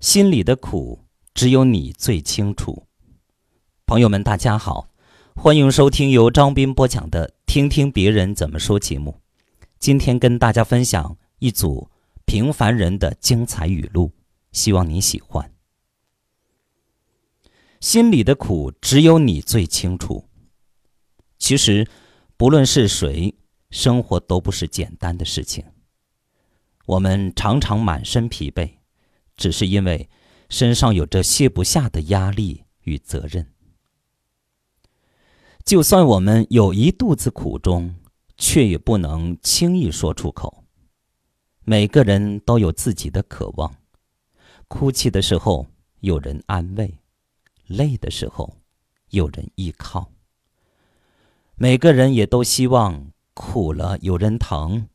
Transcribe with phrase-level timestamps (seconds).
[0.00, 2.86] 心里的苦，只有你最清楚。
[3.84, 4.90] 朋友们，大家好，
[5.34, 9.20] 欢迎收听由张斌播讲的《听听别人怎么说》节目。
[9.80, 11.90] 今天跟大家分享一组
[12.26, 14.12] 平凡人的精彩语录，
[14.52, 15.52] 希望你喜欢。
[17.80, 20.28] 心里的苦，只有你最清楚。
[21.40, 21.88] 其实，
[22.36, 23.34] 不论是谁，
[23.70, 25.64] 生活都不是简单的事情。
[26.86, 28.77] 我们常常满身疲惫。
[29.38, 30.10] 只是因为
[30.50, 33.54] 身上有着卸不下的压力与责任。
[35.64, 37.94] 就算我们有一肚子苦衷，
[38.36, 40.64] 却也不能轻易说出口。
[41.64, 43.74] 每个人都有自己的渴望，
[44.66, 45.66] 哭泣的时候
[46.00, 46.98] 有人安慰，
[47.66, 48.56] 累的时候
[49.10, 50.10] 有人依靠。
[51.56, 54.88] 每个人也都希望苦了有人疼，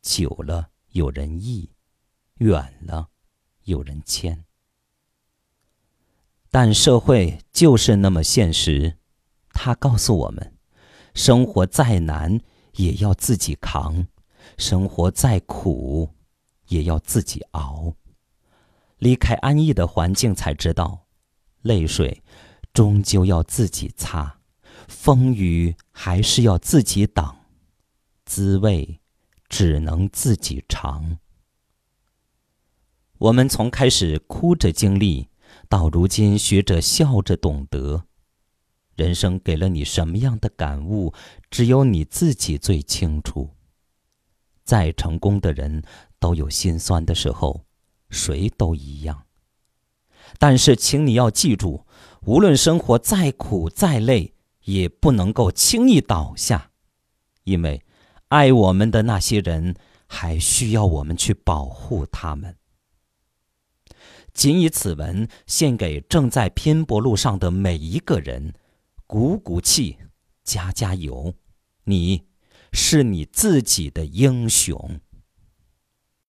[0.00, 1.70] 久了有人忆，
[2.36, 3.08] 远了。
[3.64, 4.44] 有人牵，
[6.50, 8.98] 但社会就是那么现实。
[9.52, 10.56] 他告诉我们：
[11.14, 12.40] 生活再难
[12.76, 14.06] 也要自己扛，
[14.58, 16.10] 生活再苦
[16.68, 17.94] 也要自己熬。
[18.98, 21.06] 离开安逸的环境，才知道，
[21.62, 22.22] 泪水
[22.72, 24.40] 终究要自己擦，
[24.88, 27.46] 风雨还是要自己挡，
[28.24, 29.00] 滋味
[29.48, 31.18] 只能自己尝。
[33.24, 35.28] 我们从开始哭着经历，
[35.66, 38.04] 到如今学着笑着懂得，
[38.96, 41.14] 人生给了你什么样的感悟，
[41.50, 43.48] 只有你自己最清楚。
[44.62, 45.82] 再成功的人
[46.18, 47.64] 都有心酸的时候，
[48.10, 49.22] 谁都一样。
[50.38, 51.86] 但是，请你要记住，
[52.26, 56.72] 无论生活再苦再累，也不能够轻易倒下，
[57.44, 57.82] 因为
[58.28, 59.74] 爱我们的那些人，
[60.06, 62.54] 还需要我们去保护他们。
[64.44, 68.52] 仅以此文献给正在拼搏路上的每一个人，
[69.06, 69.96] 鼓鼓气，
[70.44, 71.32] 加加油！
[71.84, 72.24] 你
[72.70, 75.00] 是你自己的英雄。